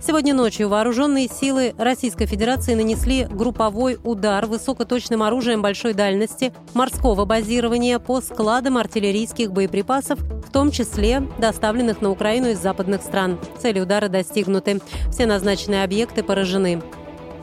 [0.00, 7.98] Сегодня ночью вооруженные силы Российской Федерации нанесли групповой удар высокоточным оружием большой дальности морского базирования
[7.98, 13.38] по складам артиллерийских боеприпасов, в том числе доставленных на Украину из западных стран.
[13.58, 14.80] Цели удара достигнуты.
[15.10, 16.82] Все назначенные объекты поражены.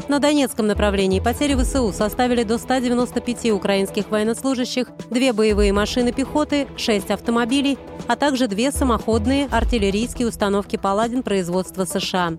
[0.07, 7.09] На Донецком направлении потери ВСУ составили до 195 украинских военнослужащих, две боевые машины пехоты, шесть
[7.09, 12.33] автомобилей, а также две самоходные артиллерийские установки «Паладин» производства США.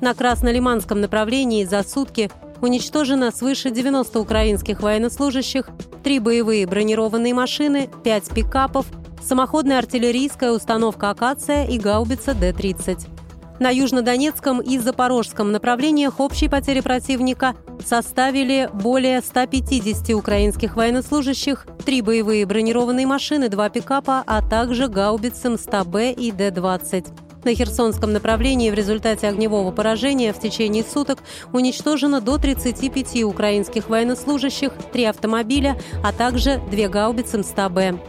[0.00, 2.30] На Краснолиманском направлении за сутки
[2.62, 5.68] уничтожено свыше 90 украинских военнослужащих,
[6.02, 8.86] три боевые бронированные машины, пять пикапов,
[9.22, 13.19] самоходная артиллерийская установка «Акация» и гаубица Д-30.
[13.60, 22.46] На Южнодонецком и Запорожском направлениях общие потери противника составили более 150 украинских военнослужащих, три боевые
[22.46, 27.08] бронированные машины, два пикапа, а также гаубицы МСТА-Б и Д-20.
[27.44, 31.18] На Херсонском направлении в результате огневого поражения в течение суток
[31.52, 38.00] уничтожено до 35 украинских военнослужащих, три автомобиля, а также две гаубицы МСТА-Б.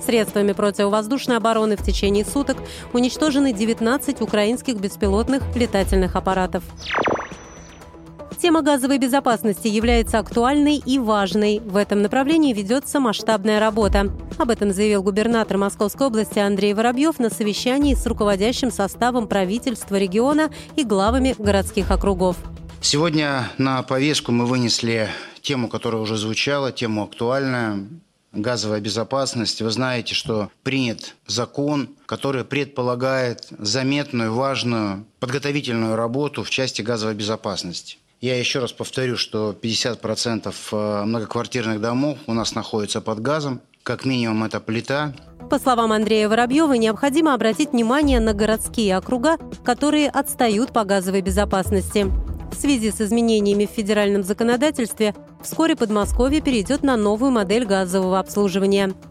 [0.00, 2.58] Средствами противовоздушной обороны в течение суток
[2.92, 6.64] уничтожены 19 украинских беспилотных летательных аппаратов.
[8.40, 11.58] Тема газовой безопасности является актуальной и важной.
[11.58, 14.12] В этом направлении ведется масштабная работа.
[14.38, 20.50] Об этом заявил губернатор Московской области Андрей Воробьев на совещании с руководящим составом правительства региона
[20.76, 22.36] и главами городских округов.
[22.80, 25.08] Сегодня на повестку мы вынесли
[25.42, 27.88] тему, которая уже звучала, тему актуальную
[28.32, 29.62] газовая безопасность.
[29.62, 37.98] Вы знаете, что принят закон, который предполагает заметную, важную подготовительную работу в части газовой безопасности.
[38.20, 43.60] Я еще раз повторю, что 50% э, многоквартирных домов у нас находятся под газом.
[43.84, 45.14] Как минимум это плита.
[45.48, 52.10] По словам Андрея Воробьева, необходимо обратить внимание на городские округа, которые отстают по газовой безопасности.
[52.50, 58.92] В связи с изменениями в федеральном законодательстве вскоре Подмосковье перейдет на новую модель газового обслуживания–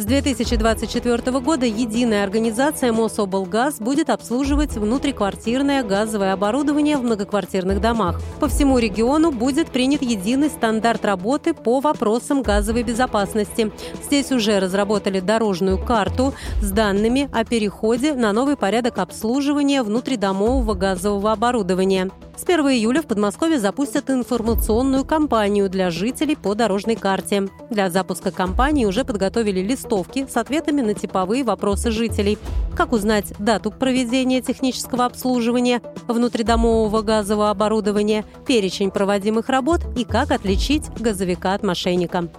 [0.00, 8.20] с 2024 года единая организация Мособлгаз будет обслуживать внутриквартирное газовое оборудование в многоквартирных домах.
[8.38, 13.72] По всему региону будет принят единый стандарт работы по вопросам газовой безопасности.
[14.04, 21.32] Здесь уже разработали дорожную карту с данными о переходе на новый порядок обслуживания внутридомового газового
[21.32, 22.10] оборудования.
[22.40, 27.50] С 1 июля в Подмосковье запустят информационную кампанию для жителей по дорожной карте.
[27.68, 32.38] Для запуска кампании уже подготовили листовки с ответами на типовые вопросы жителей.
[32.74, 40.88] Как узнать дату проведения технического обслуживания внутридомового газового оборудования, перечень проводимых работ и как отличить
[40.98, 42.30] газовика от мошенника.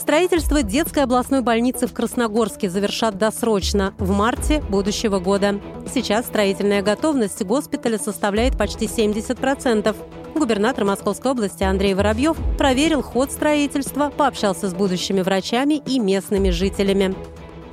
[0.00, 5.60] Строительство детской областной больницы в Красногорске завершат досрочно в марте будущего года.
[5.92, 9.94] Сейчас строительная готовность госпиталя составляет почти 70%.
[10.34, 17.14] Губернатор Московской области Андрей Воробьев проверил ход строительства, пообщался с будущими врачами и местными жителями.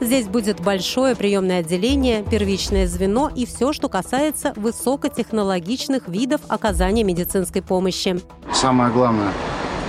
[0.02, 7.62] Здесь будет большое приемное отделение, первичное звено и все, что касается высокотехнологичных видов оказания медицинской
[7.62, 8.20] помощи.
[8.54, 9.32] Самое главное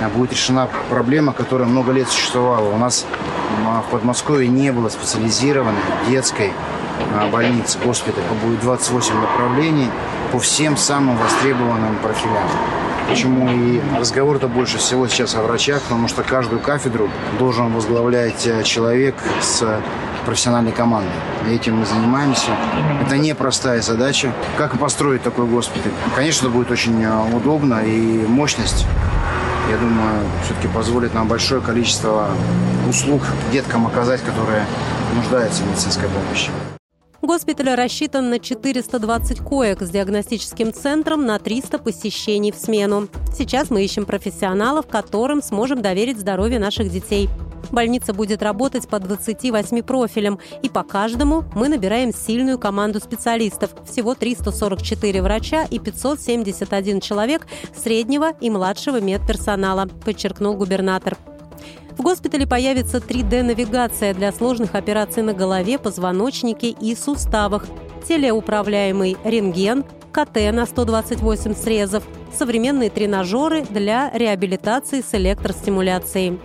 [0.07, 2.69] будет решена проблема, которая много лет существовала.
[2.69, 3.05] У нас
[3.87, 6.53] в Подмосковье не было специализированной детской
[7.15, 8.27] а, больницы, госпиталя.
[8.45, 9.89] Будет 28 направлений
[10.33, 12.49] по всем самым востребованным профилям.
[13.09, 17.09] Почему и разговор-то больше всего сейчас о врачах, потому что каждую кафедру
[17.39, 19.81] должен возглавлять э, человек с
[20.27, 21.11] профессиональной командой.
[21.49, 22.51] И этим мы занимаемся.
[23.07, 24.35] Это непростая задача.
[24.59, 25.93] Как построить такой госпиталь?
[26.15, 28.87] Конечно, будет очень э, удобно и мощность
[29.69, 32.29] я думаю, все-таки позволит нам большое количество
[32.89, 33.23] услуг
[33.53, 34.65] деткам оказать, которые
[35.15, 36.51] нуждаются в медицинской помощи.
[37.21, 43.09] Госпиталь рассчитан на 420 коек с диагностическим центром на 300 посещений в смену.
[43.37, 47.29] Сейчас мы ищем профессионалов, которым сможем доверить здоровье наших детей.
[47.71, 53.71] Больница будет работать по 28 профилям, и по каждому мы набираем сильную команду специалистов.
[53.91, 57.47] Всего 344 врача и 571 человек
[57.77, 61.17] среднего и младшего медперсонала, подчеркнул губернатор.
[61.99, 67.67] В госпитале появится 3D-навигация для сложных операций на голове, позвоночнике и суставах,
[68.07, 72.05] телеуправляемый рентген, КТ на 128 срезов,
[72.37, 76.39] современные тренажеры для реабилитации с электростимуляцией.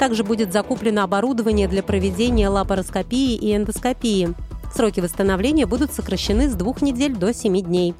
[0.00, 4.34] Также будет закуплено оборудование для проведения лапароскопии и эндоскопии.
[4.74, 7.94] Сроки восстановления будут сокращены с двух недель до семи дней.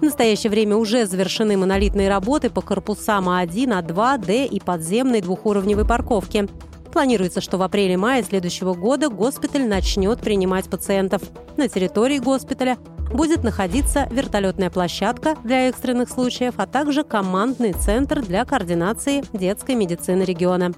[0.00, 5.86] В настоящее время уже завершены монолитные работы по корпусам А1, А2, Д и подземной двухуровневой
[5.86, 6.48] парковки.
[6.92, 11.22] Планируется, что в апреле-мае следующего года госпиталь начнет принимать пациентов.
[11.56, 12.76] На территории госпиталя
[13.12, 20.24] будет находиться вертолетная площадка для экстренных случаев, а также командный центр для координации детской медицины
[20.24, 20.72] региона.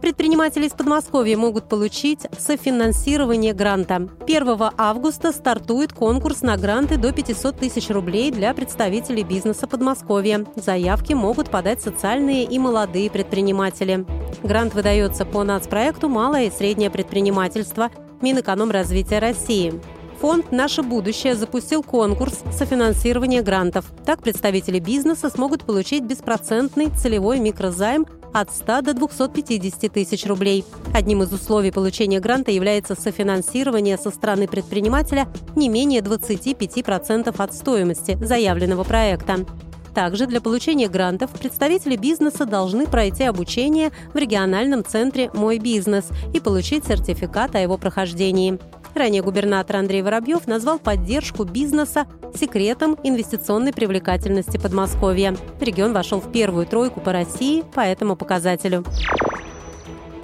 [0.00, 4.08] Предприниматели из Подмосковья могут получить софинансирование гранта.
[4.26, 10.44] 1 августа стартует конкурс на гранты до 500 тысяч рублей для представителей бизнеса Подмосковья.
[10.54, 14.04] Заявки могут подать социальные и молодые предприниматели.
[14.42, 17.90] Грант выдается по нацпроекту «Малое и среднее предпринимательство»
[18.20, 19.80] Минэкономразвития России.
[20.20, 23.84] Фонд «Наше будущее» запустил конкурс софинансирования грантов.
[24.06, 28.06] Так представители бизнеса смогут получить беспроцентный целевой микрозайм
[28.40, 30.64] от 100 до 250 тысяч рублей.
[30.92, 38.18] Одним из условий получения гранта является софинансирование со стороны предпринимателя не менее 25% от стоимости
[38.20, 39.46] заявленного проекта.
[39.94, 46.04] Также для получения грантов представители бизнеса должны пройти обучение в региональном центре «Мой бизнес»
[46.34, 48.58] и получить сертификат о его прохождении.
[48.96, 55.36] Ранее губернатор Андрей Воробьев назвал поддержку бизнеса секретом инвестиционной привлекательности Подмосковья.
[55.60, 58.84] Регион вошел в первую тройку по России по этому показателю.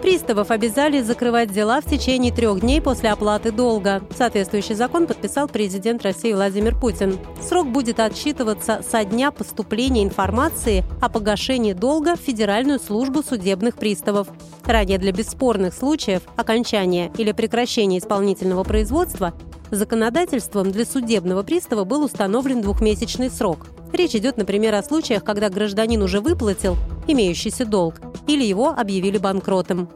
[0.02, 4.02] Приставов обязали закрывать дела в течение трех дней после оплаты долга.
[4.19, 7.20] Соответствующий закон подписал президент России Владимир Путин.
[7.40, 14.26] Срок будет отсчитываться со дня поступления информации о погашении долга в Федеральную службу судебных приставов.
[14.64, 19.34] Ранее для бесспорных случаев окончания или прекращения исполнительного производства
[19.70, 23.69] законодательством для судебного пристава был установлен двухмесячный срок.
[23.93, 26.76] Речь идет, например, о случаях, когда гражданин уже выплатил
[27.06, 29.88] имеющийся долг или его объявили банкротом.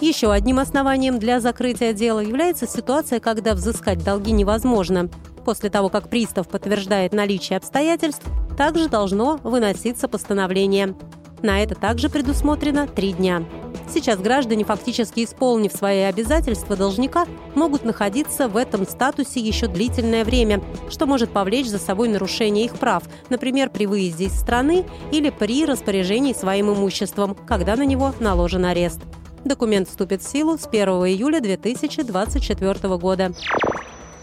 [0.00, 5.08] Еще одним основанием для закрытия дела является ситуация, когда взыскать долги невозможно.
[5.44, 8.26] После того, как пристав подтверждает наличие обстоятельств,
[8.56, 10.94] также должно выноситься постановление.
[11.42, 13.44] На это также предусмотрено три дня.
[13.88, 20.62] Сейчас граждане, фактически исполнив свои обязательства должника, могут находиться в этом статусе еще длительное время,
[20.88, 25.66] что может повлечь за собой нарушение их прав, например, при выезде из страны или при
[25.66, 29.00] распоряжении своим имуществом, когда на него наложен арест.
[29.44, 33.32] Документ вступит в силу с 1 июля 2024 года.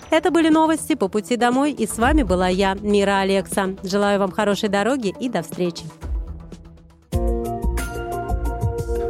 [0.10, 3.75] Это были новости по пути домой, и с вами была я, Мира Алекса.
[3.83, 5.83] Желаю вам хорошей дороги и до встречи.